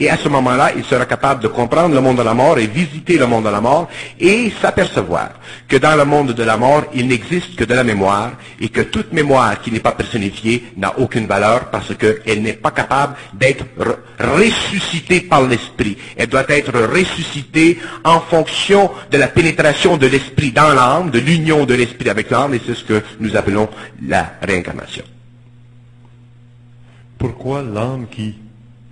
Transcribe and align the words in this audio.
Et 0.00 0.10
à 0.10 0.16
ce 0.16 0.28
moment-là, 0.28 0.72
il 0.76 0.84
sera 0.84 1.06
capable 1.06 1.42
de 1.42 1.48
comprendre 1.48 1.94
le 1.94 2.00
monde 2.00 2.18
de 2.18 2.22
la 2.22 2.34
mort 2.34 2.58
et 2.58 2.66
visiter 2.66 3.16
le 3.16 3.26
monde 3.26 3.44
de 3.44 3.50
la 3.50 3.60
mort 3.60 3.88
et 4.18 4.52
s'apercevoir 4.60 5.30
que 5.68 5.76
dans 5.76 5.96
le 5.96 6.04
monde 6.04 6.32
de 6.32 6.42
la 6.42 6.56
mort, 6.56 6.84
il 6.94 7.06
n'existe 7.08 7.56
que 7.56 7.64
de 7.64 7.74
la 7.74 7.84
mémoire 7.84 8.32
et 8.60 8.68
que 8.68 8.80
toute 8.82 9.12
mémoire 9.12 9.60
qui 9.60 9.70
n'est 9.70 9.80
pas 9.80 9.92
personnifiée 9.92 10.64
n'a 10.76 10.98
aucune 10.98 11.26
valeur 11.26 11.70
parce 11.70 11.94
qu'elle 11.94 12.42
n'est 12.42 12.54
pas 12.54 12.70
capable 12.70 13.16
d'être 13.34 13.64
ressuscitée 14.18 15.20
par 15.20 15.42
l'esprit. 15.42 15.96
Elle 16.16 16.28
doit 16.28 16.44
être 16.48 16.72
ressuscitée 16.80 17.78
en 18.04 18.20
fonction 18.20 18.90
de 19.10 19.18
la 19.18 19.28
pénétration 19.28 19.96
de 19.96 20.06
l'esprit 20.06 20.52
dans 20.52 20.72
l'âme, 20.74 21.10
de 21.10 21.18
l'union 21.18 21.64
de 21.64 21.74
l'esprit 21.74 22.10
avec 22.10 22.30
l'âme 22.30 22.54
et 22.54 22.60
c'est 22.64 22.74
ce 22.74 22.84
que 22.84 23.02
nous 23.20 23.36
appelons 23.36 23.68
la 24.06 24.34
réincarnation. 24.42 25.04
Pourquoi 27.18 27.62
l'âme 27.62 28.06
qui 28.10 28.34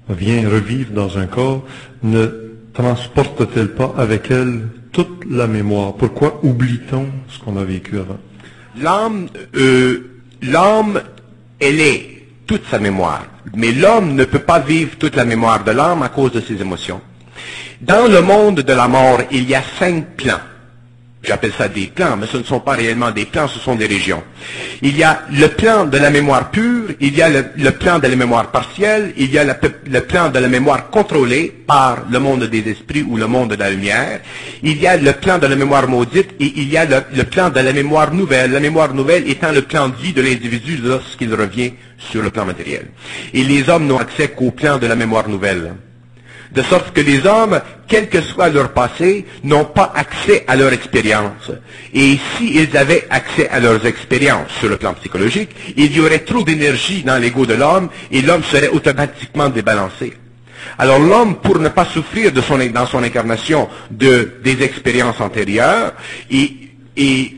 vient 0.09 0.49
revivre 0.49 0.93
dans 0.93 1.19
un 1.19 1.27
corps 1.27 1.63
ne 2.03 2.27
transporte-t-elle 2.75 3.75
pas 3.75 3.95
avec 3.97 4.31
elle 4.31 4.69
toute 4.93 5.25
la 5.31 5.47
mémoire? 5.47 5.95
Pourquoi 5.95 6.41
oublie-t-on 6.43 7.07
ce 7.29 7.39
qu'on 7.39 7.57
a 7.57 7.65
vécu 7.65 7.99
avant? 7.99 8.19
L'âme, 8.81 9.29
euh, 9.55 10.21
l'âme, 10.43 11.01
elle 11.61 11.81
est 11.81 12.27
toute 12.47 12.63
sa 12.71 12.79
mémoire. 12.79 13.27
Mais 13.55 13.73
l'homme 13.73 14.15
ne 14.15 14.25
peut 14.25 14.39
pas 14.39 14.61
vivre 14.61 14.97
toute 14.99 15.17
la 15.17 15.25
mémoire 15.25 15.65
de 15.65 15.73
l'âme 15.73 16.03
à 16.03 16.09
cause 16.09 16.33
de 16.33 16.41
ses 16.41 16.61
émotions. 16.61 17.01
Dans 17.81 18.07
le 18.07 18.21
monde 18.23 18.61
de 18.61 18.73
la 18.73 18.89
mort, 18.89 19.21
il 19.31 19.49
y 19.49 19.55
a 19.55 19.63
cinq 19.79 20.17
plans. 20.17 20.41
J'appelle 21.25 21.53
ça 21.57 21.69
des 21.69 21.87
plans, 21.87 22.17
mais 22.17 22.27
ce 22.27 22.37
ne 22.37 22.43
sont 22.43 22.59
pas 22.59 22.73
réellement 22.73 23.13
des 23.13 23.27
plans, 23.27 23.47
ce 23.47 23.61
sont 23.61 23.77
des 23.77 23.87
régions. 23.87 24.25
Il 24.83 24.97
y 24.97 25.05
a 25.05 25.23
le 25.31 25.47
plan 25.47 25.85
de 25.85 25.97
la 25.97 26.11
mémoire 26.11 26.51
pure, 26.51 26.89
il 26.99 27.17
y 27.17 27.23
a 27.23 27.29
le, 27.29 27.71
plan 27.71 28.01
de 28.01 28.09
la 28.09 28.17
mémoire 28.17 28.51
partielle, 28.51 29.13
il 29.17 29.31
y 29.31 29.39
a 29.39 29.45
le, 29.45 30.01
plan 30.01 30.31
de 30.31 30.39
la 30.41 30.49
mémoire 30.49 30.91
contrôlée 30.91 31.55
par 31.65 31.99
le 32.11 32.19
monde 32.19 32.45
des 32.45 32.69
esprits 32.69 33.05
ou 33.09 33.17
le 33.17 33.29
monde 33.29 33.51
de 33.51 33.55
la 33.55 33.71
lumière, 33.71 34.19
il 34.65 34.83
y 34.83 34.87
a 34.89 34.97
le 34.97 35.13
plan 35.13 35.39
de 35.39 35.47
la 35.47 35.55
mémoire 35.55 35.89
maudite 35.89 36.31
et 36.41 36.53
il 36.57 36.69
y 36.69 36.77
a 36.77 36.87
le, 36.87 37.05
le 37.15 37.23
plan 37.23 37.51
de 37.51 37.61
la 37.61 37.73
mémoire 37.73 38.13
nouvelle. 38.13 38.51
La 38.51 38.59
mémoire 38.59 38.93
nouvelle 38.93 39.31
étant 39.31 39.53
le 39.53 39.63
plan 39.63 39.91
de 39.91 39.95
vie 39.95 40.13
de 40.13 40.23
l'individu 40.23 40.81
lorsqu'il 40.83 41.33
revient 41.33 41.73
sur 41.99 42.21
le 42.21 42.31
plan 42.31 42.45
matériel. 42.45 42.87
Et 43.33 43.45
les 43.45 43.69
hommes 43.69 43.87
n'ont 43.87 43.99
accès 43.99 44.31
qu'au 44.31 44.51
plan 44.51 44.77
de 44.79 44.89
la 44.89 44.97
mémoire 44.97 45.29
nouvelle 45.29 45.73
de 46.55 46.63
sorte 46.63 46.93
que 46.93 47.01
les 47.01 47.27
hommes, 47.27 47.61
quel 47.89 48.09
que 48.09 48.21
soit 48.21 48.49
leur 48.49 48.73
passé, 48.73 49.25
n'ont 49.45 49.65
pas 49.65 49.93
accès 49.95 50.45
à 50.47 50.57
leur 50.57 50.73
expérience. 50.73 51.51
Et 51.95 52.19
s'ils 52.37 52.77
avaient 52.77 53.07
accès 53.11 53.49
à 53.49 53.61
leurs 53.61 53.85
expériences 53.87 54.51
sur 54.61 54.69
le 54.69 54.77
plan 54.77 54.95
psychologique, 54.95 55.51
il 55.77 55.95
y 55.97 56.01
aurait 56.01 56.21
trop 56.21 56.43
d'énergie 56.43 57.03
dans 57.03 57.19
l'ego 57.19 57.47
de 57.47 57.55
l'homme 57.55 57.89
et 58.11 58.23
l'homme 58.23 58.43
serait 58.45 58.69
automatiquement 58.69 59.49
débalancé. 59.49 60.13
Alors 60.79 60.99
l'homme, 61.01 61.37
pour 61.37 61.59
ne 61.59 61.69
pas 61.69 61.85
souffrir 61.85 62.33
dans 62.33 62.87
son 62.87 63.03
incarnation 63.03 63.69
de, 63.91 64.35
des 64.45 64.63
expériences 64.63 65.21
antérieures, 65.21 65.93
et 66.31 67.37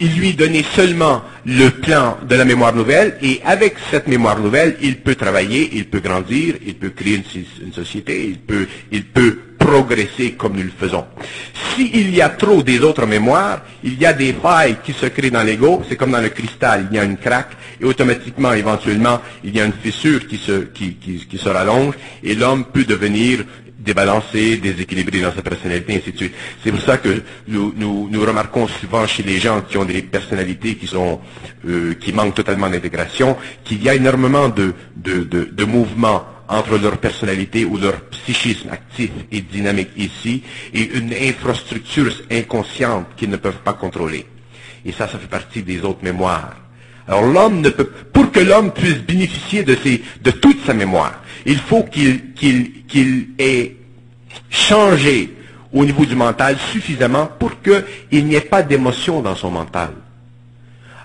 il 0.00 0.18
lui 0.18 0.34
donnait 0.34 0.64
seulement 0.74 1.22
le 1.44 1.70
plan 1.70 2.18
de 2.28 2.34
la 2.34 2.44
mémoire 2.44 2.74
nouvelle, 2.74 3.16
et 3.22 3.40
avec 3.44 3.76
cette 3.90 4.08
mémoire 4.08 4.38
nouvelle, 4.40 4.76
il 4.82 4.98
peut 4.98 5.14
travailler, 5.14 5.70
il 5.74 5.86
peut 5.86 6.00
grandir, 6.00 6.54
il 6.66 6.74
peut 6.74 6.90
créer 6.90 7.22
une, 7.62 7.72
société, 7.72 8.26
il 8.28 8.38
peut, 8.38 8.66
il 8.92 9.04
peut 9.04 9.38
progresser 9.58 10.32
comme 10.32 10.56
nous 10.56 10.64
le 10.64 10.72
faisons. 10.78 11.04
S'il 11.74 12.14
y 12.14 12.20
a 12.20 12.28
trop 12.28 12.62
des 12.62 12.80
autres 12.80 13.06
mémoires, 13.06 13.62
il 13.82 13.98
y 13.98 14.06
a 14.06 14.12
des 14.12 14.32
failles 14.32 14.76
qui 14.84 14.92
se 14.92 15.06
créent 15.06 15.30
dans 15.30 15.42
l'ego, 15.42 15.82
c'est 15.88 15.96
comme 15.96 16.12
dans 16.12 16.20
le 16.20 16.28
cristal, 16.28 16.88
il 16.90 16.96
y 16.96 17.00
a 17.00 17.04
une 17.04 17.16
craque, 17.16 17.52
et 17.80 17.84
automatiquement, 17.84 18.52
éventuellement, 18.52 19.20
il 19.44 19.56
y 19.56 19.60
a 19.60 19.64
une 19.64 19.72
fissure 19.72 20.26
qui 20.26 20.36
se, 20.36 20.64
qui, 20.66 20.94
qui, 20.94 21.26
qui 21.26 21.38
se 21.38 21.48
rallonge, 21.48 21.94
et 22.22 22.34
l'homme 22.34 22.64
peut 22.66 22.84
devenir 22.84 23.44
débalancé, 23.78 24.56
déséquilibré 24.56 25.20
dans 25.20 25.32
sa 25.34 25.42
personnalité, 25.42 25.96
ainsi 25.96 26.12
de 26.12 26.16
suite. 26.16 26.34
C'est 26.62 26.70
pour 26.70 26.80
ça 26.80 26.98
que 26.98 27.22
nous, 27.48 27.74
nous, 27.76 28.20
remarquons 28.20 28.66
souvent 28.66 29.06
chez 29.06 29.22
les 29.22 29.38
gens 29.38 29.60
qui 29.62 29.76
ont 29.78 29.84
des 29.84 30.02
personnalités 30.02 30.76
qui 30.76 30.86
sont 30.86 31.20
euh, 31.68 31.94
qui 31.94 32.12
manquent 32.12 32.34
totalement 32.34 32.68
d'intégration, 32.70 33.36
qu'il 33.64 33.82
y 33.82 33.88
a 33.88 33.94
énormément 33.94 34.48
de, 34.48 34.72
de, 34.96 35.22
de, 35.24 35.64
mouvements 35.64 36.24
entre 36.48 36.78
leur 36.78 36.98
personnalité 36.98 37.64
ou 37.64 37.76
leur 37.76 38.00
psychisme 38.10 38.70
actif 38.70 39.10
et 39.30 39.40
dynamique 39.40 39.90
ici 39.96 40.42
et 40.72 40.90
une 40.96 41.12
infrastructure 41.12 42.12
inconsciente 42.30 43.06
qu'ils 43.16 43.30
ne 43.30 43.36
peuvent 43.36 43.62
pas 43.64 43.74
contrôler. 43.74 44.26
Et 44.84 44.92
ça, 44.92 45.08
ça 45.08 45.18
fait 45.18 45.26
partie 45.28 45.62
des 45.62 45.82
autres 45.84 46.02
mémoires. 46.02 46.65
Alors 47.08 47.22
l'homme 47.24 47.60
ne 47.60 47.70
peut, 47.70 47.90
pour 48.12 48.32
que 48.32 48.40
l'homme 48.40 48.72
puisse 48.72 48.98
bénéficier 48.98 49.62
de, 49.62 50.30
toute 50.30 50.64
sa 50.66 50.74
mémoire, 50.74 51.22
il 51.44 51.58
faut 51.58 51.84
qu'il 51.84 52.32
qu'il 52.34 53.28
ait 53.38 53.76
changé 54.50 55.32
au 55.72 55.84
niveau 55.84 56.04
du 56.04 56.16
mental 56.16 56.56
suffisamment 56.72 57.28
pour 57.38 57.52
qu'il 57.62 58.26
n'y 58.26 58.34
ait 58.34 58.40
pas 58.40 58.62
d'émotion 58.62 59.20
dans 59.22 59.34
son 59.36 59.50
mental. 59.50 59.90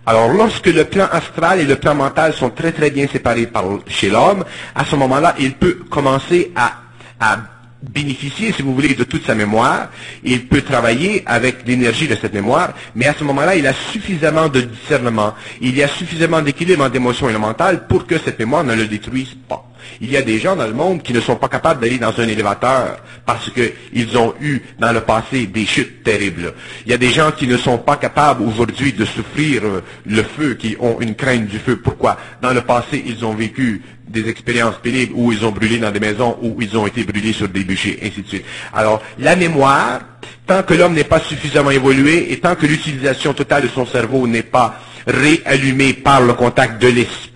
Alors, 0.06 0.30
lorsque 0.34 0.68
le 0.68 0.86
plan 0.86 1.08
astral 1.12 1.60
et 1.60 1.66
le 1.66 1.76
plan 1.76 1.94
mental 1.94 2.34
sont 2.34 2.50
très 2.50 2.72
très 2.72 2.90
bien 2.90 3.08
séparés 3.08 3.46
par, 3.46 3.66
chez 3.88 4.10
l'homme, 4.10 4.44
à 4.74 4.84
ce 4.84 4.96
moment-là, 4.96 5.36
il 5.40 5.54
peut 5.54 5.80
commencer 5.90 6.52
à 6.56 7.38
bénéficier, 7.82 8.52
si 8.52 8.62
vous 8.62 8.74
voulez, 8.74 8.94
de 8.96 9.04
toute 9.04 9.26
sa 9.26 9.36
mémoire. 9.36 9.90
Il 10.24 10.48
peut 10.48 10.62
travailler 10.62 11.24
avec 11.26 11.66
l'énergie 11.68 12.08
de 12.08 12.16
cette 12.16 12.34
mémoire, 12.34 12.74
mais 12.96 13.08
à 13.08 13.14
ce 13.14 13.24
moment-là, 13.24 13.56
il 13.56 13.66
a 13.68 13.74
suffisamment 13.74 14.50
de 14.50 14.62
discernement, 14.62 15.34
il 15.62 15.76
y 15.76 15.84
a 15.84 15.88
suffisamment 15.88 16.42
d'équilibre 16.42 16.86
et 16.86 17.34
le 17.34 17.40
mental 17.40 17.88
pour 17.88 18.06
que 18.06 18.18
cette 18.18 18.40
mémoire 18.40 18.64
ne 18.64 18.76
le 18.76 18.86
détruise 18.88 19.36
pas. 19.48 19.71
Il 20.02 20.12
y 20.12 20.18
a 20.18 20.22
des 20.22 20.40
gens 20.40 20.56
dans 20.56 20.68
le 20.68 20.74
monde 20.74 21.02
qui 21.02 21.14
ne 21.14 21.20
sont 21.20 21.36
pas 21.36 21.48
capables 21.48 21.82
d'aller 21.82 21.98
dans 21.98 22.18
un 22.20 22.28
élévateur 22.28 22.98
parce 23.26 23.52
qu'ils 23.52 24.18
ont 24.18 24.34
eu 24.42 24.62
dans 24.80 24.92
le 24.92 25.02
passé 25.02 25.48
des 25.48 25.66
chutes 25.66 26.04
terribles. 26.04 26.54
Il 26.86 26.92
y 26.92 26.96
a 26.96 26.98
des 26.98 27.12
gens 27.12 27.32
qui 27.32 27.48
ne 27.48 27.58
sont 27.58 27.78
pas 27.78 27.98
capables 27.98 28.44
aujourd'hui 28.44 28.94
de 28.94 29.06
souffrir 29.06 29.64
euh, 29.64 29.82
le 30.06 30.24
feu, 30.24 30.56
qui 30.56 30.76
ont 30.80 31.00
une 31.00 31.16
crainte 31.16 31.48
du 31.48 31.60
feu. 31.60 31.78
Pourquoi? 31.78 32.18
Dans 32.42 32.54
le 32.54 32.62
passé, 32.62 33.04
ils 33.06 33.24
ont 33.26 33.34
vécu 33.34 33.82
des 34.08 34.28
expériences 34.30 34.76
pénibles 34.82 35.14
où 35.16 35.32
ils 35.32 35.46
ont 35.46 35.52
brûlé 35.52 35.78
dans 35.78 35.92
des 35.92 36.00
maisons, 36.00 36.38
où 36.42 36.62
ils 36.62 36.78
ont 36.78 36.86
été 36.86 37.04
brûlés 37.04 37.34
sur 37.34 37.48
des 37.48 37.64
bûchers, 37.64 38.00
ainsi 38.04 38.22
de 38.22 38.28
suite. 38.28 38.46
Alors, 38.74 39.02
la 39.20 39.36
mémoire, 39.36 40.02
tant 40.46 40.64
que 40.64 40.74
l'homme 40.74 40.94
n'est 40.94 41.04
pas 41.04 41.20
suffisamment 41.20 41.72
évolué 41.72 42.34
et 42.34 42.40
tant 42.40 42.56
que 42.56 42.66
l'utilisation 42.66 43.34
totale 43.34 43.64
de 43.64 43.68
son 43.70 43.86
cerveau 43.86 44.28
n'est 44.28 44.44
pas 44.44 44.80
réallumée 45.08 45.94
par 45.94 46.22
le 46.22 46.34
contact 46.34 46.82
de 46.82 46.88
l'esprit 46.88 47.31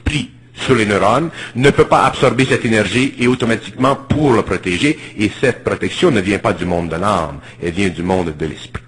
sur 0.56 0.76
les 0.76 0.86
neurones, 0.86 1.30
ne 1.56 1.70
peut 1.70 1.86
pas 1.86 2.06
absorber 2.06 2.46
cette 2.46 2.66
énergie 2.66 3.14
et 3.20 3.28
automatiquement 3.28 3.96
pour 3.96 4.34
le 4.34 4.42
protéger. 4.42 4.98
Et 5.18 5.32
cette 5.42 5.64
protection 5.64 6.12
ne 6.12 6.22
vient 6.22 6.40
pas 6.40 6.54
du 6.54 6.66
monde 6.66 6.90
de 6.90 6.96
l'âme, 6.96 7.40
elle 7.62 7.72
vient 7.72 7.90
du 7.90 8.04
monde 8.04 8.36
de 8.38 8.46
l'esprit. 8.46 8.84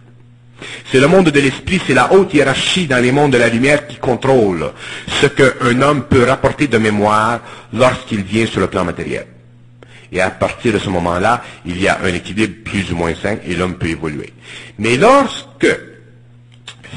C'est 0.91 0.99
le 0.99 1.07
monde 1.07 1.29
de 1.29 1.39
l'esprit, 1.39 1.79
c'est 1.85 1.93
la 1.93 2.11
haute 2.13 2.33
hiérarchie 2.33 2.87
dans 2.87 3.01
les 3.01 3.11
mondes 3.11 3.33
de 3.33 3.37
la 3.37 3.49
lumière 3.49 3.85
qui 3.87 3.97
contrôle 3.97 4.71
ce 5.21 5.27
qu'un 5.27 5.81
homme 5.81 6.05
peut 6.05 6.23
rapporter 6.23 6.67
de 6.67 6.77
mémoire 6.77 7.41
lorsqu'il 7.73 8.23
vient 8.23 8.45
sur 8.45 8.61
le 8.61 8.67
plan 8.67 8.83
matériel. 8.83 9.27
Et 10.11 10.21
à 10.21 10.29
partir 10.29 10.73
de 10.73 10.79
ce 10.79 10.89
moment-là, 10.89 11.43
il 11.65 11.81
y 11.81 11.87
a 11.87 11.99
un 12.03 12.13
équilibre 12.13 12.63
plus 12.63 12.91
ou 12.91 12.95
moins 12.95 13.13
sain 13.13 13.37
et 13.45 13.55
l'homme 13.55 13.75
peut 13.75 13.89
évoluer. 13.89 14.33
Mais 14.79 14.95
lorsque 14.95 15.67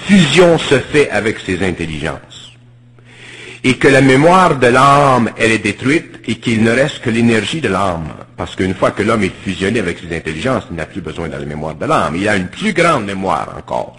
fusion 0.06 0.56
se 0.58 0.78
fait 0.78 1.10
avec 1.10 1.38
ses 1.41 1.62
intelligences, 1.66 2.39
et 3.62 3.75
que 3.75 3.88
la 3.88 4.00
mémoire 4.00 4.56
de 4.56 4.69
l'âme, 4.69 5.31
elle 5.37 5.53
est 5.53 5.59
détruite 5.59 6.21
et 6.26 6.37
qu'il 6.37 6.62
ne 6.62 6.71
reste 6.71 7.00
que 7.00 7.10
l'énergie 7.10 7.60
de 7.60 7.69
l'âme. 7.69 8.09
Parce 8.37 8.56
qu'une 8.56 8.75
fois 8.75 8.93
que 8.93 9.03
l'homme 9.03 9.22
est 9.25 9.32
fusionné 9.44 9.81
avec 9.81 9.98
ses 9.98 10.16
intelligences, 10.16 10.65
il 10.71 10.76
n'a 10.76 10.87
plus 10.87 11.03
besoin 11.03 11.28
de 11.28 11.32
la 11.32 11.41
mémoire 11.41 11.75
de 11.75 11.84
l'âme. 11.84 12.16
Il 12.16 12.26
a 12.28 12.37
une 12.37 12.49
plus 12.49 12.72
grande 12.72 13.04
mémoire 13.04 13.54
encore. 13.59 13.97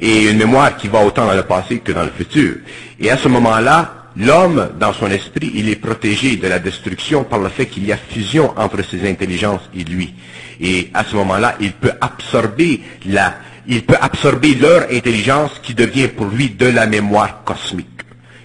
Et 0.00 0.28
une 0.28 0.36
mémoire 0.36 0.76
qui 0.76 0.88
va 0.88 1.02
autant 1.04 1.26
dans 1.26 1.34
le 1.34 1.44
passé 1.44 1.78
que 1.78 1.92
dans 1.92 2.02
le 2.04 2.10
futur. 2.10 2.56
Et 2.98 3.10
à 3.10 3.16
ce 3.16 3.28
moment-là, 3.28 4.08
l'homme, 4.18 4.70
dans 4.78 4.92
son 4.92 5.10
esprit, 5.10 5.50
il 5.54 5.70
est 5.70 5.76
protégé 5.76 6.36
de 6.36 6.46
la 6.46 6.58
destruction 6.58 7.24
par 7.24 7.38
le 7.38 7.48
fait 7.48 7.66
qu'il 7.66 7.86
y 7.86 7.92
a 7.92 7.96
fusion 7.96 8.52
entre 8.58 8.82
ses 8.84 9.08
intelligences 9.08 9.68
et 9.74 9.84
lui. 9.84 10.12
Et 10.60 10.90
à 10.92 11.04
ce 11.04 11.16
moment-là, 11.16 11.56
il 11.60 11.72
peut 11.72 11.92
absorber 12.02 12.82
la, 13.06 13.36
il 13.66 13.82
peut 13.82 13.96
absorber 13.98 14.56
leur 14.56 14.90
intelligence 14.92 15.58
qui 15.62 15.72
devient 15.72 16.08
pour 16.08 16.26
lui 16.26 16.50
de 16.50 16.66
la 16.66 16.86
mémoire 16.86 17.44
cosmique. 17.44 17.99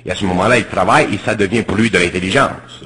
Et 0.05 0.11
à 0.11 0.15
ce 0.15 0.25
moment-là, 0.25 0.57
il 0.57 0.65
travaille 0.65 1.13
et 1.13 1.17
ça 1.17 1.35
devient 1.35 1.63
pour 1.63 1.77
lui 1.77 1.89
de 1.89 1.97
l'intelligence. 1.97 2.83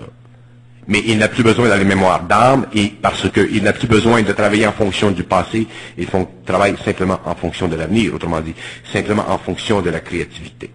Mais 0.88 1.04
il 1.06 1.18
n'a 1.20 1.28
plus 1.28 1.44
besoin 1.44 1.68
la 1.68 1.84
mémoire 1.84 2.24
d'âme 2.24 2.66
et 2.74 2.88
parce 2.88 3.30
qu'il 3.30 3.62
n'a 3.62 3.74
plus 3.74 3.88
besoin 3.88 4.24
de 4.24 4.32
travailler 4.32 4.66
en 4.66 4.72
fonction 4.72 5.12
du 5.12 5.24
passé, 5.24 5.68
il 5.98 6.08
travaille 6.46 6.76
simplement 6.84 7.20
en 7.26 7.36
fonction 7.36 7.68
de 7.68 7.76
l'avenir, 7.76 8.14
autrement 8.16 8.42
dit, 8.42 8.56
simplement 8.92 9.26
en 9.30 9.38
fonction 9.38 9.82
de 9.82 9.90
la 9.90 10.00
créativité. 10.00 10.72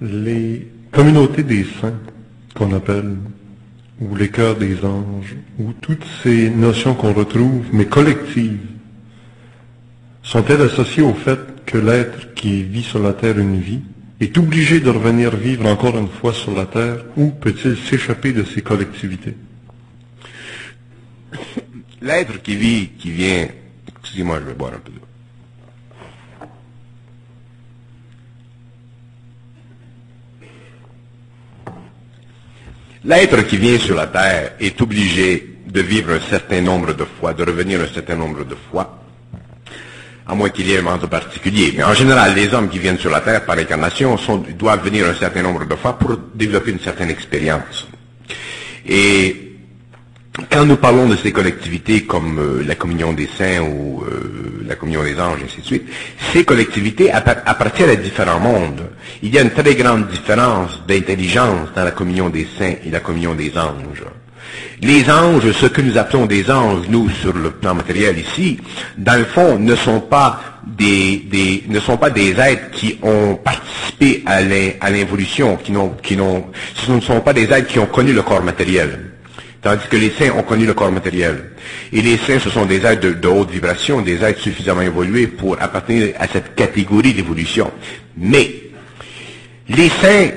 Les 0.00 0.68
communautés 0.92 1.42
des 1.42 1.66
saints 1.80 1.98
qu'on 2.54 2.72
appelle, 2.72 3.16
ou 4.00 4.14
les 4.14 4.28
cœurs 4.28 4.56
des 4.56 4.84
anges, 4.84 5.34
ou 5.58 5.72
toutes 5.80 6.04
ces 6.22 6.50
notions 6.50 6.94
qu'on 6.94 7.12
retrouve, 7.12 7.64
mais 7.72 7.86
collectives, 7.86 8.73
sont-elles 10.24 10.62
associées 10.62 11.04
au 11.04 11.14
fait 11.14 11.38
que 11.64 11.78
l'être 11.78 12.34
qui 12.34 12.64
vit 12.64 12.82
sur 12.82 12.98
la 12.98 13.12
terre 13.12 13.38
une 13.38 13.60
vie 13.60 13.82
est 14.20 14.36
obligé 14.38 14.80
de 14.80 14.90
revenir 14.90 15.36
vivre 15.36 15.66
encore 15.66 15.96
une 15.98 16.08
fois 16.08 16.32
sur 16.32 16.54
la 16.54 16.66
Terre 16.66 17.04
ou 17.16 17.30
peut-il 17.30 17.76
s'échapper 17.76 18.32
de 18.32 18.44
ces 18.44 18.62
collectivités? 18.62 19.36
L'être 22.00 22.42
qui 22.42 22.56
vit, 22.56 22.88
qui 22.98 23.10
vient... 23.10 23.48
Excusez-moi, 24.00 24.40
je 24.40 24.46
vais 24.46 24.54
boire 24.54 24.72
un 24.74 24.78
peu 24.78 24.92
d'eau. 24.92 25.00
L'être 33.04 33.42
qui 33.42 33.58
vient 33.58 33.78
sur 33.78 33.96
la 33.96 34.06
terre 34.06 34.52
est 34.60 34.80
obligé 34.80 35.58
de 35.66 35.80
vivre 35.80 36.12
un 36.14 36.20
certain 36.20 36.62
nombre 36.62 36.94
de 36.94 37.04
fois, 37.04 37.34
de 37.34 37.42
revenir 37.44 37.80
un 37.80 37.92
certain 37.92 38.16
nombre 38.16 38.44
de 38.44 38.54
fois, 38.54 39.03
à 40.26 40.34
moins 40.34 40.48
qu'il 40.48 40.66
y 40.66 40.72
ait 40.72 40.78
un 40.78 40.82
manque 40.82 41.06
particulier. 41.06 41.74
Mais 41.76 41.84
en 41.84 41.94
général, 41.94 42.34
les 42.34 42.52
hommes 42.54 42.68
qui 42.68 42.78
viennent 42.78 42.98
sur 42.98 43.10
la 43.10 43.20
terre 43.20 43.44
par 43.44 43.58
incarnation 43.58 44.16
doivent 44.58 44.84
venir 44.84 45.06
un 45.06 45.14
certain 45.14 45.42
nombre 45.42 45.66
de 45.66 45.74
fois 45.74 45.98
pour 45.98 46.16
développer 46.34 46.70
une 46.70 46.80
certaine 46.80 47.10
expérience. 47.10 47.86
Et 48.86 49.44
quand 50.50 50.64
nous 50.64 50.76
parlons 50.76 51.08
de 51.08 51.16
ces 51.16 51.30
collectivités 51.30 52.04
comme 52.04 52.38
euh, 52.38 52.64
la 52.66 52.74
communion 52.74 53.12
des 53.12 53.28
saints 53.38 53.60
ou 53.60 54.02
euh, 54.02 54.64
la 54.66 54.74
communion 54.74 55.04
des 55.04 55.18
anges, 55.20 55.40
et 55.42 55.44
ainsi 55.44 55.60
de 55.60 55.66
suite, 55.66 55.88
ces 56.32 56.44
collectivités 56.44 57.12
appartiennent 57.12 57.90
à 57.90 57.96
différents 57.96 58.40
mondes. 58.40 58.82
Il 59.22 59.32
y 59.32 59.38
a 59.38 59.42
une 59.42 59.50
très 59.50 59.74
grande 59.76 60.08
différence 60.08 60.82
d'intelligence 60.88 61.68
dans 61.76 61.84
la 61.84 61.92
communion 61.92 62.30
des 62.30 62.48
saints 62.58 62.74
et 62.84 62.90
la 62.90 63.00
communion 63.00 63.34
des 63.34 63.56
anges. 63.56 64.04
Les 64.82 65.10
anges, 65.10 65.50
ce 65.52 65.66
que 65.66 65.80
nous 65.80 65.96
appelons 65.96 66.26
des 66.26 66.50
anges, 66.50 66.86
nous, 66.88 67.08
sur 67.08 67.32
le 67.32 67.50
plan 67.50 67.74
matériel 67.74 68.18
ici, 68.18 68.58
dans 68.98 69.18
le 69.18 69.24
fond, 69.24 69.58
ne 69.58 69.74
sont 69.76 70.00
pas 70.00 70.60
des, 70.66 71.24
êtres 72.38 72.70
qui 72.72 72.98
ont 73.02 73.36
participé 73.36 74.22
à 74.26 74.42
l'involution, 74.90 75.56
qui 75.56 75.72
n'ont, 75.72 75.94
ce 76.74 76.92
ne 76.92 77.00
sont 77.00 77.20
pas 77.20 77.32
des 77.32 77.50
êtres 77.52 77.68
qui 77.68 77.78
ont 77.78 77.86
connu 77.86 78.12
le 78.12 78.22
corps 78.22 78.42
matériel. 78.42 79.10
Tandis 79.62 79.86
que 79.88 79.96
les 79.96 80.10
saints 80.10 80.32
ont 80.36 80.42
connu 80.42 80.66
le 80.66 80.74
corps 80.74 80.92
matériel. 80.92 81.52
Et 81.90 82.02
les 82.02 82.18
saints, 82.18 82.38
ce 82.38 82.50
sont 82.50 82.66
des 82.66 82.84
êtres 82.84 83.08
de, 83.18 83.28
haute 83.28 83.50
vibration, 83.50 84.02
des 84.02 84.22
êtres 84.22 84.40
suffisamment 84.40 84.82
évolués 84.82 85.26
pour 85.26 85.56
appartenir 85.58 86.14
à 86.18 86.28
cette 86.28 86.54
catégorie 86.54 87.14
d'évolution. 87.14 87.70
Mais 88.18 88.54
les 89.70 89.88
saints 89.88 90.28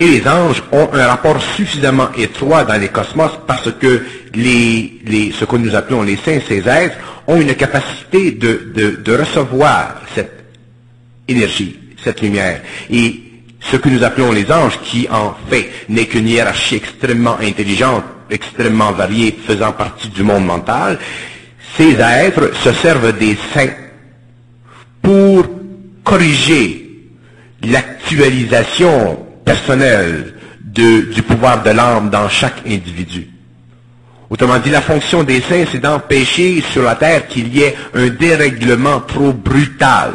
et 0.00 0.06
les 0.08 0.26
anges 0.28 0.62
ont 0.72 0.88
un 0.92 1.06
rapport 1.06 1.40
suffisamment 1.40 2.08
étroit 2.16 2.64
dans 2.64 2.80
les 2.80 2.88
cosmos 2.88 3.30
parce 3.46 3.70
que 3.72 4.02
les, 4.34 5.00
les, 5.04 5.30
ce 5.32 5.44
que 5.44 5.56
nous 5.56 5.74
appelons 5.74 6.02
les 6.02 6.16
saints, 6.16 6.40
ces 6.46 6.68
êtres, 6.68 6.96
ont 7.26 7.40
une 7.40 7.54
capacité 7.54 8.32
de, 8.32 8.72
de, 8.74 8.90
de 9.02 9.16
recevoir 9.16 10.00
cette 10.14 10.44
énergie, 11.28 11.78
cette 12.02 12.20
lumière. 12.20 12.60
Et 12.90 13.20
ce 13.60 13.76
que 13.76 13.88
nous 13.88 14.02
appelons 14.02 14.32
les 14.32 14.50
anges, 14.50 14.78
qui 14.82 15.08
en 15.10 15.34
fait 15.48 15.70
n'est 15.88 16.06
qu'une 16.06 16.28
hiérarchie 16.28 16.76
extrêmement 16.76 17.38
intelligente, 17.40 18.04
extrêmement 18.28 18.92
variée, 18.92 19.38
faisant 19.46 19.72
partie 19.72 20.08
du 20.08 20.22
monde 20.22 20.44
mental, 20.44 20.98
ces 21.76 21.92
êtres 22.00 22.50
se 22.62 22.72
servent 22.72 23.16
des 23.16 23.36
saints 23.54 23.72
pour 25.02 25.46
corriger 26.02 26.80
l'actualisation 27.62 29.24
personnelle 29.44 30.34
du 30.60 31.22
pouvoir 31.26 31.62
de 31.62 31.70
l'âme 31.70 32.10
dans 32.10 32.28
chaque 32.28 32.66
individu. 32.66 33.28
Autrement 34.30 34.58
dit, 34.58 34.70
la 34.70 34.80
fonction 34.80 35.22
des 35.22 35.40
saints, 35.40 35.64
c'est 35.70 35.80
d'empêcher 35.80 36.62
sur 36.72 36.82
la 36.82 36.96
terre 36.96 37.28
qu'il 37.28 37.54
y 37.54 37.62
ait 37.62 37.76
un 37.94 38.08
dérèglement 38.08 39.00
trop 39.00 39.32
brutal 39.32 40.12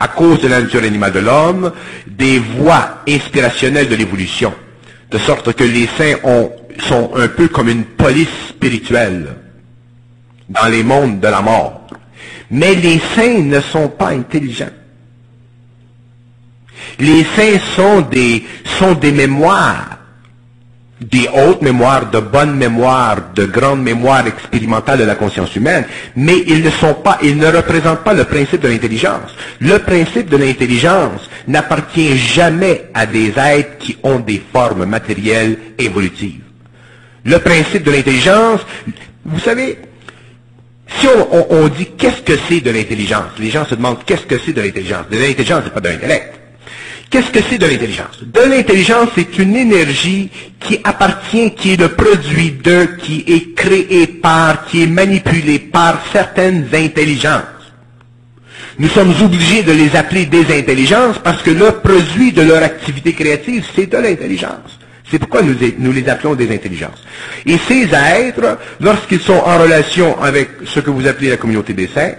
à 0.00 0.08
cause 0.08 0.40
de 0.40 0.48
la 0.48 0.60
nature 0.60 0.82
animale 0.82 1.12
de 1.12 1.20
l'homme, 1.20 1.72
des 2.06 2.38
voies 2.38 3.02
inspirationnelles 3.08 3.88
de 3.88 3.94
l'évolution. 3.94 4.52
De 5.10 5.18
sorte 5.18 5.52
que 5.54 5.64
les 5.64 5.88
saints 5.96 6.16
sont 6.80 7.10
un 7.16 7.28
peu 7.28 7.48
comme 7.48 7.68
une 7.68 7.84
police 7.84 8.28
spirituelle 8.50 9.34
dans 10.48 10.66
les 10.66 10.82
mondes 10.82 11.20
de 11.20 11.28
la 11.28 11.40
mort. 11.40 11.86
Mais 12.50 12.74
les 12.74 13.00
saints 13.14 13.42
ne 13.42 13.60
sont 13.60 13.88
pas 13.88 14.08
intelligents. 14.08 14.66
Les 16.98 17.24
saints 17.36 17.58
sont 17.76 18.00
des, 18.02 18.44
sont 18.78 18.94
des 18.94 19.12
mémoires 19.12 19.98
des 21.00 21.28
hautes 21.32 21.62
mémoires, 21.62 22.10
de 22.10 22.18
bonnes 22.20 22.56
mémoires, 22.56 23.32
de 23.34 23.44
grandes 23.46 23.82
mémoires 23.82 24.26
expérimentales 24.26 24.98
de 24.98 25.04
la 25.04 25.14
conscience 25.14 25.54
humaine, 25.54 25.84
mais 26.16 26.38
ils 26.46 26.62
ne 26.62 26.70
sont 26.70 26.94
pas, 26.94 27.18
ils 27.22 27.36
ne 27.36 27.46
représentent 27.46 28.02
pas 28.02 28.14
le 28.14 28.24
principe 28.24 28.60
de 28.62 28.68
l'intelligence. 28.68 29.30
Le 29.60 29.78
principe 29.78 30.28
de 30.28 30.36
l'intelligence 30.36 31.28
n'appartient 31.46 32.16
jamais 32.18 32.86
à 32.94 33.06
des 33.06 33.32
êtres 33.36 33.78
qui 33.78 33.96
ont 34.02 34.18
des 34.18 34.42
formes 34.52 34.84
matérielles 34.86 35.56
évolutives. 35.78 36.42
Le 37.24 37.38
principe 37.38 37.84
de 37.84 37.92
l'intelligence, 37.92 38.60
vous 39.24 39.38
savez, 39.40 39.78
si 40.98 41.06
on, 41.06 41.46
on 41.52 41.68
dit 41.68 41.90
qu'est-ce 41.96 42.22
que 42.22 42.32
c'est 42.48 42.60
de 42.60 42.70
l'intelligence, 42.70 43.30
les 43.38 43.50
gens 43.50 43.64
se 43.64 43.74
demandent 43.76 44.02
qu'est-ce 44.04 44.26
que 44.26 44.38
c'est 44.38 44.52
de 44.52 44.62
l'intelligence. 44.62 45.06
De 45.10 45.18
l'intelligence, 45.18 45.62
c'est 45.64 45.74
pas 45.74 45.80
de 45.80 45.88
l'intellect. 45.90 46.37
Qu'est-ce 47.10 47.30
que 47.30 47.40
c'est 47.48 47.56
de 47.56 47.66
l'intelligence? 47.66 48.20
De 48.22 48.40
l'intelligence, 48.50 49.08
c'est 49.14 49.38
une 49.38 49.56
énergie 49.56 50.30
qui 50.60 50.78
appartient, 50.84 51.52
qui 51.54 51.72
est 51.72 51.80
le 51.80 51.88
produit 51.88 52.52
de, 52.62 52.86
qui 52.98 53.24
est 53.26 53.54
créé 53.54 54.06
par, 54.06 54.66
qui 54.66 54.82
est 54.82 54.86
manipulé 54.86 55.58
par 55.58 56.02
certaines 56.12 56.66
intelligences. 56.74 57.42
Nous 58.78 58.88
sommes 58.88 59.14
obligés 59.22 59.62
de 59.62 59.72
les 59.72 59.96
appeler 59.96 60.26
des 60.26 60.56
intelligences 60.56 61.18
parce 61.18 61.42
que 61.42 61.50
le 61.50 61.72
produit 61.72 62.32
de 62.32 62.42
leur 62.42 62.62
activité 62.62 63.12
créative, 63.14 63.64
c'est 63.74 63.86
de 63.86 63.96
l'intelligence. 63.96 64.78
C'est 65.10 65.18
pourquoi 65.18 65.40
nous, 65.42 65.54
nous, 65.78 65.92
les 65.92 66.06
appelons 66.08 66.34
des 66.34 66.52
intelligences. 66.54 67.02
Et 67.46 67.56
ces 67.66 67.88
êtres, 67.94 68.58
lorsqu'ils 68.80 69.20
sont 69.20 69.32
en 69.32 69.58
relation 69.58 70.20
avec 70.20 70.50
ce 70.66 70.80
que 70.80 70.90
vous 70.90 71.06
appelez 71.06 71.30
la 71.30 71.38
communauté 71.38 71.72
des 71.72 71.88
saints, 71.88 72.12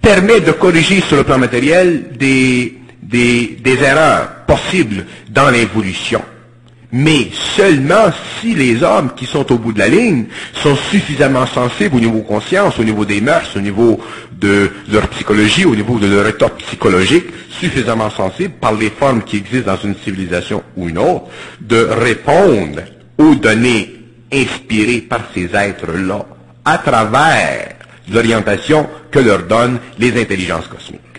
permettent 0.00 0.46
de 0.46 0.52
corriger 0.52 1.02
sur 1.02 1.16
le 1.16 1.24
plan 1.24 1.38
matériel 1.38 2.04
des, 2.16 2.79
des, 3.02 3.58
erreurs 3.82 4.28
possibles 4.46 5.06
dans 5.28 5.50
l'évolution. 5.50 6.22
Mais 6.92 7.28
seulement 7.56 8.10
si 8.40 8.54
les 8.54 8.82
hommes 8.82 9.12
qui 9.14 9.24
sont 9.24 9.50
au 9.52 9.58
bout 9.58 9.72
de 9.72 9.78
la 9.78 9.86
ligne 9.88 10.24
sont 10.54 10.74
suffisamment 10.74 11.46
sensibles 11.46 11.96
au 11.96 12.00
niveau 12.00 12.22
conscience, 12.22 12.78
au 12.80 12.84
niveau 12.84 13.04
des 13.04 13.20
mœurs, 13.20 13.56
au 13.56 13.60
niveau 13.60 14.00
de 14.32 14.70
leur 14.90 15.06
psychologie, 15.08 15.64
au 15.64 15.76
niveau 15.76 16.00
de 16.00 16.08
leur 16.08 16.26
état 16.26 16.48
psychologique, 16.48 17.26
suffisamment 17.48 18.10
sensibles 18.10 18.54
par 18.60 18.74
les 18.74 18.90
formes 18.90 19.22
qui 19.22 19.36
existent 19.36 19.72
dans 19.72 19.80
une 19.88 19.94
civilisation 20.02 20.64
ou 20.76 20.88
une 20.88 20.98
autre, 20.98 21.26
de 21.60 21.76
répondre 21.76 22.80
aux 23.18 23.36
données 23.36 23.94
inspirées 24.32 25.02
par 25.02 25.20
ces 25.32 25.48
êtres-là 25.54 26.26
à 26.64 26.78
travers 26.78 27.68
l'orientation 28.12 28.88
que 29.10 29.20
leur 29.20 29.44
donnent 29.44 29.78
les 29.98 30.20
intelligences 30.20 30.66
cosmiques. 30.66 31.09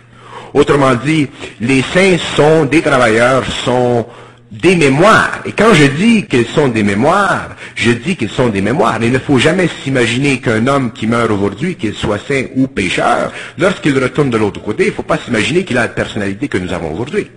Autrement 0.54 0.96
dit, 0.96 1.28
les 1.60 1.82
saints 1.82 2.18
sont 2.36 2.66
des 2.66 2.82
travailleurs, 2.82 3.44
sont 3.66 4.06
des 4.52 4.76
mémoires. 4.76 5.40
Et 5.46 5.54
quand 5.54 5.74
je 5.74 5.86
dis 5.86 6.26
qu'ils 6.26 6.48
sont 6.48 6.68
des 6.68 6.84
mémoires, 6.84 7.50
je 7.76 7.92
dis 7.92 8.18
qu'ils 8.18 8.30
sont 8.30 8.50
des 8.50 8.62
mémoires. 8.62 8.98
Il 9.02 9.12
ne 9.12 9.20
faut 9.20 9.40
jamais 9.40 9.70
s'imaginer 9.82 10.40
qu'un 10.40 10.68
homme 10.68 10.92
qui 10.92 11.08
meurt 11.08 11.32
aujourd'hui, 11.32 11.76
qu'il 11.76 11.94
soit 11.94 12.20
saint 12.20 12.44
ou 12.56 12.68
pécheur, 12.68 13.32
lorsqu'il 13.58 13.98
retourne 13.98 14.30
de 14.30 14.38
l'autre 14.38 14.62
côté, 14.62 14.84
il 14.84 14.90
ne 14.90 14.94
faut 14.94 15.04
pas 15.04 15.18
s'imaginer 15.18 15.64
qu'il 15.64 15.78
a 15.78 15.84
la 15.84 15.88
personnalité 15.88 16.50
que 16.50 16.58
nous 16.58 16.74
avons 16.74 16.94
aujourd'hui. 16.94 17.28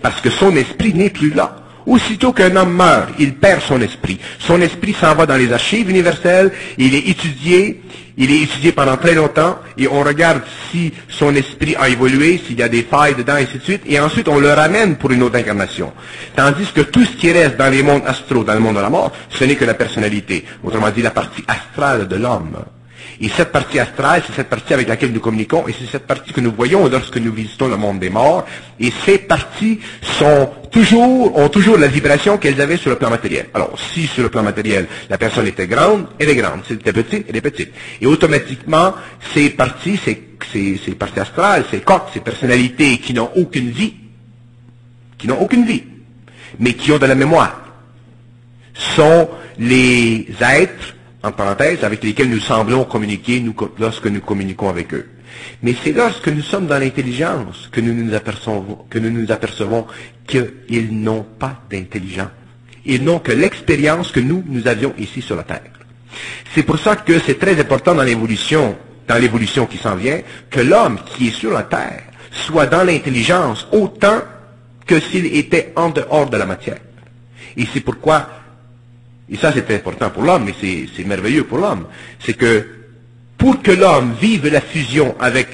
Parce 0.00 0.20
que 0.20 0.30
son 0.30 0.56
esprit 0.56 0.94
n'est 0.94 1.10
plus 1.10 1.30
là. 1.30 1.61
Aussitôt 1.86 2.32
qu'un 2.32 2.54
homme 2.56 2.74
meurt, 2.74 3.10
il 3.18 3.34
perd 3.34 3.62
son 3.62 3.80
esprit. 3.80 4.18
Son 4.38 4.60
esprit 4.60 4.94
s'en 4.94 5.14
va 5.14 5.26
dans 5.26 5.36
les 5.36 5.52
archives 5.52 5.90
universelles, 5.90 6.52
il 6.78 6.94
est 6.94 7.08
étudié, 7.08 7.82
il 8.16 8.30
est 8.30 8.42
étudié 8.42 8.72
pendant 8.72 8.96
très 8.96 9.14
longtemps, 9.14 9.58
et 9.76 9.88
on 9.88 10.02
regarde 10.02 10.42
si 10.70 10.92
son 11.08 11.34
esprit 11.34 11.74
a 11.76 11.88
évolué, 11.88 12.40
s'il 12.46 12.58
y 12.58 12.62
a 12.62 12.68
des 12.68 12.82
failles 12.82 13.14
dedans, 13.14 13.36
et 13.36 13.42
ainsi 13.42 13.58
de 13.58 13.62
suite, 13.62 13.82
et 13.86 13.98
ensuite 13.98 14.28
on 14.28 14.38
le 14.38 14.52
ramène 14.52 14.96
pour 14.96 15.10
une 15.10 15.22
autre 15.22 15.36
incarnation. 15.36 15.92
Tandis 16.36 16.66
que 16.74 16.82
tout 16.82 17.04
ce 17.04 17.16
qui 17.16 17.32
reste 17.32 17.56
dans 17.56 17.70
les 17.70 17.82
mondes 17.82 18.02
astraux, 18.06 18.44
dans 18.44 18.54
le 18.54 18.60
monde 18.60 18.76
de 18.76 18.80
la 18.80 18.90
mort, 18.90 19.12
ce 19.30 19.44
n'est 19.44 19.56
que 19.56 19.64
la 19.64 19.74
personnalité, 19.74 20.44
autrement 20.62 20.90
dit 20.90 21.02
la 21.02 21.10
partie 21.10 21.44
astrale 21.48 22.06
de 22.06 22.16
l'homme. 22.16 22.56
Et 23.20 23.28
cette 23.28 23.52
partie 23.52 23.78
astrale, 23.78 24.22
c'est 24.26 24.34
cette 24.34 24.48
partie 24.48 24.74
avec 24.74 24.88
laquelle 24.88 25.12
nous 25.12 25.20
communiquons, 25.20 25.68
et 25.68 25.74
c'est 25.78 25.86
cette 25.86 26.06
partie 26.06 26.32
que 26.32 26.40
nous 26.40 26.52
voyons 26.52 26.88
lorsque 26.88 27.18
nous 27.18 27.32
visitons 27.32 27.68
le 27.68 27.76
monde 27.76 28.00
des 28.00 28.10
morts. 28.10 28.44
Et 28.80 28.92
ces 29.04 29.18
parties 29.18 29.78
ont 30.20 30.48
toujours 31.48 31.78
la 31.78 31.86
vibration 31.86 32.38
qu'elles 32.38 32.60
avaient 32.60 32.76
sur 32.76 32.90
le 32.90 32.96
plan 32.96 33.10
matériel. 33.10 33.46
Alors, 33.54 33.78
si 33.78 34.06
sur 34.06 34.22
le 34.22 34.28
plan 34.28 34.42
matériel, 34.42 34.86
la 35.08 35.18
personne 35.18 35.46
était 35.46 35.66
grande, 35.66 36.06
elle 36.18 36.30
est 36.30 36.36
grande. 36.36 36.62
Si 36.66 36.72
elle 36.72 36.78
était 36.78 36.92
petite, 36.92 37.26
elle 37.28 37.36
est 37.36 37.40
petite. 37.40 37.72
Et 38.00 38.06
automatiquement, 38.06 38.94
ces 39.34 39.50
parties, 39.50 39.98
ces 40.04 40.94
parties 40.98 41.20
astrales, 41.20 41.64
ces 41.70 41.80
corps, 41.80 42.10
ces 42.12 42.20
personnalités 42.20 42.98
qui 42.98 43.14
n'ont 43.14 43.30
aucune 43.36 43.70
vie, 43.70 43.94
qui 45.18 45.28
n'ont 45.28 45.40
aucune 45.40 45.64
vie, 45.64 45.84
mais 46.58 46.72
qui 46.74 46.90
ont 46.90 46.98
de 46.98 47.06
la 47.06 47.14
mémoire, 47.14 47.60
sont 48.74 49.28
les 49.58 50.26
êtres 50.40 50.96
en 51.22 51.32
parenthèse, 51.32 51.84
avec 51.84 52.02
lesquels 52.02 52.30
nous 52.30 52.40
semblons 52.40 52.84
communiquer 52.84 53.42
lorsque 53.78 54.06
nous 54.06 54.20
communiquons 54.20 54.68
avec 54.68 54.92
eux. 54.94 55.08
Mais 55.62 55.74
c'est 55.82 55.92
lorsque 55.92 56.28
nous 56.28 56.42
sommes 56.42 56.66
dans 56.66 56.78
l'intelligence 56.78 57.68
que 57.70 57.80
nous 57.80 57.94
nous 57.94 58.14
apercevons, 58.14 58.78
que 58.90 58.98
nous 58.98 59.10
nous 59.10 59.30
apercevons 59.30 59.86
qu'ils 60.26 60.88
n'ont 60.90 61.24
pas 61.38 61.62
d'intelligence. 61.70 62.30
Ils 62.84 63.02
n'ont 63.04 63.20
que 63.20 63.32
l'expérience 63.32 64.10
que 64.10 64.20
nous, 64.20 64.42
nous 64.46 64.66
avions 64.66 64.92
ici 64.98 65.22
sur 65.22 65.36
la 65.36 65.44
Terre. 65.44 65.62
C'est 66.54 66.64
pour 66.64 66.78
ça 66.78 66.96
que 66.96 67.18
c'est 67.20 67.38
très 67.38 67.58
important 67.58 67.94
dans 67.94 68.02
l'évolution, 68.02 68.76
dans 69.08 69.16
l'évolution 69.18 69.66
qui 69.66 69.78
s'en 69.78 69.94
vient, 69.94 70.20
que 70.50 70.60
l'homme 70.60 70.98
qui 71.06 71.28
est 71.28 71.32
sur 71.32 71.52
la 71.52 71.62
Terre 71.62 72.02
soit 72.32 72.66
dans 72.66 72.82
l'intelligence 72.82 73.66
autant 73.72 74.20
que 74.86 74.98
s'il 74.98 75.26
était 75.36 75.72
en 75.76 75.90
dehors 75.90 76.28
de 76.28 76.36
la 76.36 76.46
matière. 76.46 76.78
Et 77.56 77.66
c'est 77.72 77.80
pourquoi, 77.80 78.28
et 79.32 79.36
ça 79.36 79.50
c'est 79.52 79.68
important 79.74 80.10
pour 80.10 80.22
l'homme, 80.22 80.44
mais 80.44 80.54
c'est 80.94 81.04
merveilleux 81.04 81.44
pour 81.44 81.58
l'homme, 81.58 81.86
c'est 82.20 82.34
que 82.34 82.66
pour 83.38 83.62
que 83.62 83.72
l'homme 83.72 84.14
vive 84.20 84.46
la 84.46 84.60
fusion 84.60 85.16
avec 85.18 85.48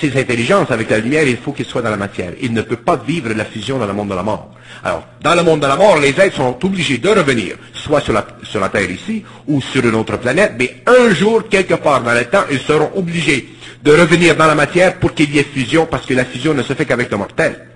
ses 0.00 0.18
intelligences, 0.18 0.70
avec 0.70 0.90
la 0.90 0.98
lumière, 0.98 1.24
il 1.26 1.36
faut 1.36 1.52
qu'il 1.52 1.66
soit 1.66 1.82
dans 1.82 1.90
la 1.90 1.96
matière. 1.96 2.32
Il 2.40 2.52
ne 2.52 2.62
peut 2.62 2.76
pas 2.76 2.96
vivre 2.96 3.32
la 3.34 3.44
fusion 3.44 3.78
dans 3.78 3.86
le 3.86 3.92
monde 3.92 4.08
de 4.08 4.14
la 4.14 4.22
mort. 4.22 4.50
Alors, 4.84 5.04
dans 5.20 5.34
le 5.34 5.42
monde 5.42 5.60
de 5.60 5.66
la 5.66 5.76
mort, 5.76 5.98
les 5.98 6.18
êtres 6.20 6.36
sont 6.36 6.56
obligés 6.64 6.98
de 6.98 7.08
revenir, 7.08 7.56
soit 7.74 8.00
sur 8.00 8.12
la, 8.12 8.26
sur 8.44 8.60
la 8.60 8.68
Terre 8.68 8.90
ici, 8.90 9.24
ou 9.46 9.60
sur 9.60 9.84
une 9.84 9.94
autre 9.94 10.16
planète, 10.16 10.54
mais 10.58 10.82
un 10.86 11.12
jour, 11.14 11.48
quelque 11.48 11.74
part 11.74 12.02
dans 12.02 12.14
le 12.14 12.24
temps, 12.24 12.44
ils 12.50 12.60
seront 12.60 12.90
obligés 12.96 13.48
de 13.82 13.92
revenir 13.92 14.36
dans 14.36 14.46
la 14.46 14.54
matière 14.54 14.98
pour 14.98 15.14
qu'il 15.14 15.34
y 15.34 15.38
ait 15.38 15.44
fusion, 15.44 15.86
parce 15.86 16.06
que 16.06 16.14
la 16.14 16.24
fusion 16.24 16.54
ne 16.54 16.62
se 16.62 16.72
fait 16.74 16.84
qu'avec 16.84 17.10
le 17.10 17.16
mortel. 17.16 17.67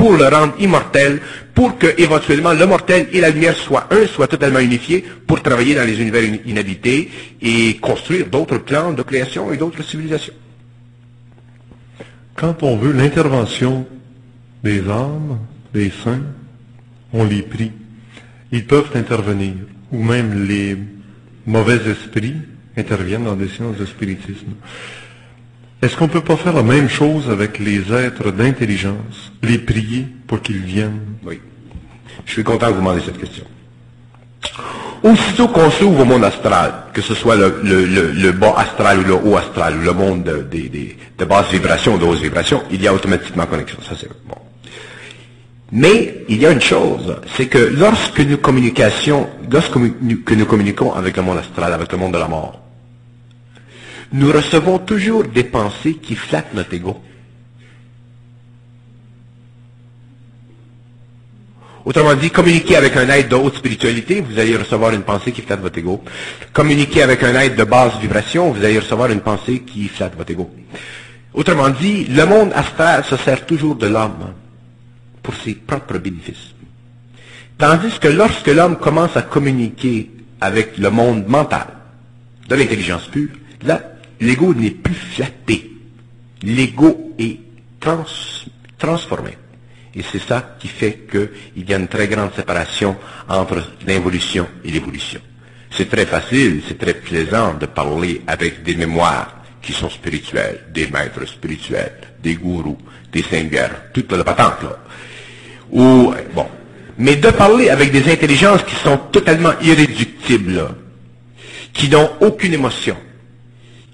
Pour 0.00 0.16
le 0.16 0.28
rendre 0.28 0.54
immortel, 0.58 1.20
pour 1.52 1.76
que 1.76 1.88
éventuellement 2.00 2.54
le 2.54 2.64
mortel 2.64 3.08
et 3.12 3.20
la 3.20 3.28
lumière 3.28 3.54
soient 3.54 3.86
un, 3.90 4.06
soient 4.06 4.28
totalement 4.28 4.60
unifiés, 4.60 5.04
pour 5.26 5.42
travailler 5.42 5.74
dans 5.74 5.84
les 5.84 6.00
univers 6.00 6.22
inhabités 6.46 7.10
et 7.42 7.76
construire 7.76 8.26
d'autres 8.30 8.56
plans 8.56 8.94
de 8.94 9.02
création 9.02 9.52
et 9.52 9.58
d'autres 9.58 9.82
civilisations. 9.82 10.32
Quand 12.34 12.62
on 12.62 12.78
veut 12.78 12.92
l'intervention 12.92 13.86
des 14.64 14.80
âmes, 14.88 15.38
des 15.74 15.92
saints, 16.02 16.22
on 17.12 17.24
les 17.24 17.42
prie. 17.42 17.72
Ils 18.52 18.66
peuvent 18.66 18.92
intervenir, 18.94 19.52
ou 19.92 20.02
même 20.02 20.46
les 20.48 20.78
mauvais 21.44 21.78
esprits 21.90 22.36
interviennent 22.74 23.24
dans 23.24 23.36
des 23.36 23.48
séances 23.48 23.76
de 23.76 23.84
spiritisme. 23.84 24.54
Est-ce 25.82 25.96
qu'on 25.96 26.04
ne 26.04 26.10
peut 26.10 26.20
pas 26.20 26.36
faire 26.36 26.52
la 26.52 26.62
même 26.62 26.88
chose 26.88 27.30
avec 27.30 27.58
les 27.58 27.92
êtres 27.92 28.30
d'intelligence, 28.30 29.32
les 29.42 29.58
prier 29.58 30.06
pour 30.26 30.42
qu'ils 30.42 30.60
viennent? 30.60 31.00
Oui. 31.24 31.40
Je 32.26 32.32
suis 32.32 32.44
content 32.44 32.66
que 32.66 32.72
vous 32.72 32.80
demandez 32.80 33.00
cette 33.04 33.18
question. 33.18 33.44
Aussitôt 35.02 35.48
qu'on 35.48 35.70
s'ouvre 35.70 36.00
au 36.00 36.04
monde 36.04 36.24
astral, 36.24 36.74
que 36.92 37.00
ce 37.00 37.14
soit 37.14 37.36
le, 37.36 38.30
bas 38.32 38.54
astral 38.58 38.98
ou 38.98 39.04
le 39.04 39.14
haut 39.14 39.36
astral, 39.36 39.78
ou 39.78 39.82
le 39.82 39.92
monde 39.94 40.24
de, 40.24 40.46
de 41.18 41.24
basse 41.24 41.50
vibration 41.50 41.94
ou 41.94 41.98
de 41.98 42.04
haute 42.04 42.20
vibration, 42.20 42.62
il 42.70 42.82
y 42.82 42.86
a 42.88 42.92
automatiquement 42.92 43.46
connexion. 43.46 43.78
Ça, 43.82 43.94
c'est 43.98 44.08
bon. 44.08 44.34
Mais 45.72 46.24
il 46.28 46.42
y 46.42 46.46
a 46.46 46.50
une 46.50 46.60
chose, 46.60 47.16
c'est 47.36 47.46
que 47.46 47.58
lorsque 47.58 48.20
nous 48.20 48.38
lorsque 49.50 49.76
nous 49.76 50.44
communiquons 50.46 50.92
avec 50.92 51.16
le 51.16 51.22
monde 51.22 51.38
astral, 51.38 51.72
avec 51.72 51.90
le 51.92 51.98
monde 51.98 52.12
de 52.12 52.18
la 52.18 52.28
mort, 52.28 52.60
nous 54.12 54.32
recevons 54.32 54.78
toujours 54.78 55.24
des 55.24 55.44
pensées 55.44 55.94
qui 55.94 56.14
flattent 56.16 56.54
notre 56.54 56.74
ego. 56.74 57.00
Autrement 61.84 62.14
dit, 62.14 62.30
communiquer 62.30 62.76
avec 62.76 62.96
un 62.96 63.08
être 63.08 63.28
de 63.30 63.36
haute 63.36 63.56
spiritualité, 63.56 64.20
vous 64.20 64.38
allez 64.38 64.56
recevoir 64.56 64.92
une 64.92 65.02
pensée 65.02 65.32
qui 65.32 65.40
flatte 65.42 65.60
votre 65.60 65.78
ego. 65.78 66.02
Communiquer 66.52 67.02
avec 67.02 67.22
un 67.22 67.34
être 67.34 67.56
de 67.56 67.64
basse 67.64 67.98
vibration, 67.98 68.50
vous 68.52 68.62
allez 68.62 68.78
recevoir 68.78 69.10
une 69.10 69.20
pensée 69.20 69.60
qui 69.60 69.88
flatte 69.88 70.16
votre 70.16 70.30
ego. 70.30 70.50
Autrement 71.32 71.70
dit, 71.70 72.04
le 72.04 72.26
monde 72.26 72.52
astral 72.54 73.04
se 73.04 73.16
sert 73.16 73.46
toujours 73.46 73.76
de 73.76 73.86
l'homme 73.86 74.34
pour 75.22 75.34
ses 75.34 75.54
propres 75.54 75.98
bénéfices. 75.98 76.54
Tandis 77.56 77.98
que 77.98 78.08
lorsque 78.08 78.48
l'homme 78.48 78.76
commence 78.76 79.16
à 79.16 79.22
communiquer 79.22 80.10
avec 80.40 80.76
le 80.78 80.90
monde 80.90 81.26
mental, 81.28 81.66
de 82.48 82.54
l'intelligence 82.56 83.06
pure, 83.06 83.28
là, 83.62 83.80
l'ego 84.20 84.54
n'est 84.54 84.70
plus 84.70 84.94
flatté. 84.94 85.70
L'ego 86.42 87.14
est 87.18 87.38
transformé. 88.78 89.36
Et 89.94 90.02
c'est 90.02 90.20
ça 90.20 90.56
qui 90.58 90.68
fait 90.68 91.06
qu'il 91.10 91.68
y 91.68 91.74
a 91.74 91.78
une 91.78 91.88
très 91.88 92.06
grande 92.06 92.32
séparation 92.34 92.96
entre 93.28 93.62
l'involution 93.86 94.46
et 94.64 94.70
l'évolution. 94.70 95.20
C'est 95.70 95.88
très 95.88 96.06
facile, 96.06 96.62
c'est 96.66 96.78
très 96.78 96.94
plaisant 96.94 97.54
de 97.54 97.66
parler 97.66 98.22
avec 98.26 98.62
des 98.62 98.76
mémoires 98.76 99.36
qui 99.62 99.72
sont 99.72 99.90
spirituelles, 99.90 100.66
des 100.72 100.86
maîtres 100.88 101.26
spirituels, 101.26 102.00
des 102.22 102.34
gourous, 102.34 102.78
des 103.12 103.22
seigneurs, 103.22 103.70
toute 103.92 104.12
la 104.12 104.24
patente 104.24 104.62
là. 104.62 104.78
Ou, 105.72 106.12
bon. 106.34 106.46
Mais 106.98 107.16
de 107.16 107.30
parler 107.30 107.68
avec 107.70 107.92
des 107.92 108.10
intelligences 108.10 108.64
qui 108.64 108.74
sont 108.76 108.98
totalement 109.12 109.52
irréductibles, 109.62 110.68
qui 111.72 111.88
n'ont 111.88 112.10
aucune 112.20 112.54
émotion, 112.54 112.96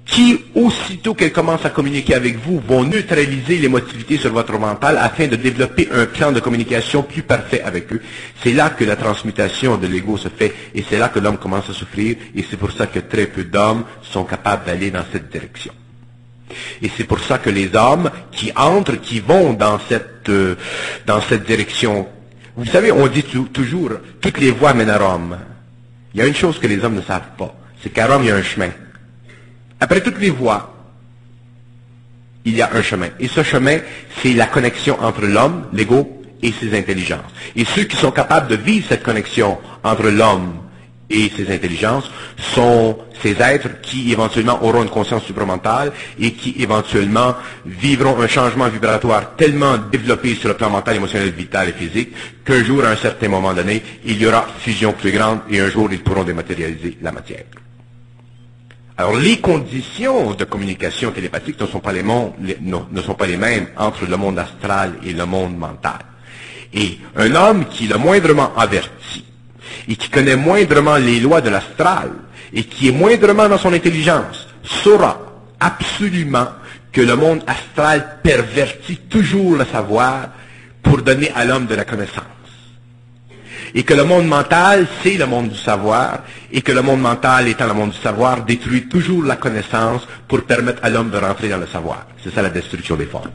qui, 0.07 0.39
aussitôt 0.55 1.15
qu'elles 1.15 1.33
commencent 1.33 1.67
à 1.67 1.71
communiquer 1.71 2.15
avec 2.15 2.39
vous, 2.39 2.61
vont 2.61 2.85
neutraliser 2.85 3.59
l'émotivité 3.59 4.17
sur 4.17 4.33
votre 4.33 4.57
mental 4.59 4.97
afin 4.99 5.27
de 5.27 5.35
développer 5.35 5.89
un 5.93 6.07
plan 6.07 6.31
de 6.31 6.39
communication 6.39 7.03
plus 7.03 7.23
parfait 7.23 7.61
avec 7.63 7.93
eux. 7.93 8.01
C'est 8.43 8.53
là 8.53 8.71
que 8.71 8.85
la 8.85 8.95
transmutation 8.95 9.77
de 9.77 9.87
l'ego 9.89 10.17
se 10.17 10.29
fait 10.29 10.55
et 10.75 10.85
c'est 10.89 10.99
là 10.99 11.09
que 11.09 11.19
l'homme 11.19 11.39
commence 11.39 11.69
à 11.69 11.73
souffrir 11.73 12.17
et 12.35 12.45
c'est 12.49 12.57
pour 12.57 12.71
ça 12.71 12.87
que 12.87 13.01
très 13.01 13.27
peu 13.27 13.45
d'hommes 13.45 13.85
sont 14.01 14.25
capables 14.25 14.65
d'aller 14.65 14.93
dans 14.93 15.05
cette 15.13 15.29
direction. 15.31 15.73
Et 16.81 16.89
c'est 16.97 17.05
pour 17.05 17.19
ça 17.19 17.39
que 17.39 17.51
les 17.51 17.75
hommes 17.75 18.09
qui 18.31 18.53
entrent, 18.55 19.01
qui 19.01 19.19
vont 19.19 19.55
dans 19.55 19.81
cette, 19.89 20.29
euh, 20.29 20.55
dans 21.05 21.21
cette 21.21 21.45
direction, 21.45 22.07
vous 22.57 22.67
savez, 22.67 22.93
on 22.93 23.09
dit 23.09 23.25
toujours, 23.25 23.91
toutes 24.21 24.39
les 24.39 24.53
voies 24.53 24.73
mènent 24.73 24.89
à 24.89 24.99
Rome. 24.99 25.37
Il 26.15 26.21
y 26.21 26.23
a 26.23 26.27
une 26.27 26.35
chose 26.35 26.61
que 26.61 26.69
les 26.69 26.83
hommes 26.85 26.95
ne 26.95 27.03
savent 27.03 27.35
pas, 27.37 27.53
c'est 27.83 27.91
qu'à 27.91 28.07
Rome, 28.07 28.23
il 28.23 28.29
y 28.29 28.31
a 28.31 28.37
un 28.37 28.43
chemin. 28.43 28.71
Après 29.81 30.01
toutes 30.01 30.19
les 30.19 30.31
voies, 30.31 30.75
il 32.45 32.57
y 32.57 32.63
a 32.63 32.71
un 32.73 32.83
chemin. 32.83 33.09
Et 33.19 33.29
ce 33.29 33.43
chemin, 33.43 33.79
c'est 34.23 34.33
la 34.33 34.47
connexion 34.47 34.97
entre 35.03 35.27
l'homme, 35.27 35.67
l'ego, 35.73 36.17
et 36.43 36.53
ses 36.53 36.77
intelligences. 36.77 37.33
Et 37.55 37.65
ceux 37.65 37.85
qui 37.85 37.97
sont 37.97 38.11
capables 38.11 38.49
de 38.49 38.57
vivre 38.57 38.87
cette 38.89 39.03
connexion 39.03 39.59
entre 39.83 40.09
l'homme 40.09 40.55
et 41.09 41.31
ses 41.37 41.53
intelligences 41.53 42.11
sont 42.55 42.99
ces 43.23 43.41
êtres 43.41 43.81
qui 43.81 44.13
éventuellement 44.13 44.63
auront 44.65 44.83
une 44.83 44.89
conscience 44.89 45.25
supramentale 45.25 45.93
et 46.19 46.33
qui 46.33 46.57
éventuellement 46.59 47.37
vivront 47.65 48.21
un 48.21 48.27
changement 48.27 48.69
vibratoire 48.69 49.37
tellement 49.37 49.79
développé 49.79 50.35
sur 50.35 50.49
le 50.49 50.57
plan 50.57 50.69
mental, 50.69 50.97
émotionnel, 50.97 51.31
vital 51.31 51.69
et 51.69 51.73
physique 51.73 52.13
qu'un 52.45 52.63
jour, 52.65 52.85
à 52.85 52.91
un 52.91 52.97
certain 52.97 53.29
moment 53.29 53.55
donné, 53.55 53.83
il 54.05 54.21
y 54.21 54.27
aura 54.27 54.47
fusion 54.59 54.93
plus 54.93 55.13
grande 55.13 55.41
et 55.51 55.61
un 55.61 55.71
jour, 55.71 55.89
ils 55.93 56.03
pourront 56.03 56.25
dématérialiser 56.25 56.99
la 57.03 57.13
matière. 57.13 57.45
Alors, 58.99 59.17
les 59.17 59.41
conditions 59.41 60.33
de 60.33 60.45
communication 60.45 61.11
télépathique 61.11 61.61
ne 61.61 61.67
sont 61.67 61.81
pas 61.81 61.93
les, 61.93 62.03
mêmes 62.03 63.67
entre 63.77 64.07
le 64.07 64.17
monde 64.17 64.39
astral 64.39 64.95
et 65.05 65.13
le 65.13 65.27
monde 65.27 65.57
mental. 65.57 65.99
Et 66.73 66.99
un 67.15 67.35
homme 67.35 67.67
qui 67.67 67.85
est 67.85 67.93
le 67.93 67.99
moindrement 67.99 68.57
averti, 68.57 69.25
et 69.87 69.97
qui 69.97 70.09
connaît 70.09 70.37
moindrement 70.37 70.97
les 70.97 71.21
lois 71.21 71.43
de 71.43 71.51
l'astral, 71.51 72.11
et 72.55 72.65
qui 72.65 72.89
est 72.89 72.93
moindrement 72.93 73.49
dans 73.51 73.59
son 73.59 73.75
intelligence, 73.75 74.47
saura 74.65 75.21
absolument 75.61 76.49
que 76.91 77.03
le 77.03 77.17
monde 77.17 77.43
astral 77.47 78.21
pervertit 78.23 78.97
toujours 79.11 79.57
le 79.57 79.67
savoir 79.67 80.31
pour 80.83 81.03
donner 81.03 81.31
à 81.35 81.45
l'homme 81.45 81.67
de 81.67 81.75
la 81.75 81.85
connaissance 81.85 82.36
et 83.75 83.83
que 83.83 83.95
le 83.95 84.05
monde 84.05 84.27
mental, 84.27 84.87
c'est 85.03 85.17
le 85.17 85.27
monde 85.27 85.51
du 85.51 85.59
savoir, 85.59 86.21
et 86.53 86.63
que 86.63 86.73
le 86.73 86.83
monde 86.83 87.01
mental, 87.01 87.49
étant 87.49 87.67
le 87.67 87.75
monde 87.75 87.91
du 87.91 87.99
savoir, 87.99 88.45
détruit 88.45 88.89
toujours 88.89 89.25
la 89.25 89.37
connaissance 89.37 90.07
pour 90.29 90.43
permettre 90.43 90.85
à 90.85 90.91
l'homme 90.91 91.11
de 91.11 91.19
rentrer 91.19 91.49
dans 91.49 91.59
le 91.59 91.67
savoir. 91.67 92.07
C'est 92.23 92.35
ça 92.35 92.43
la 92.43 92.51
destruction 92.51 92.97
des 92.97 93.07
formes. 93.07 93.31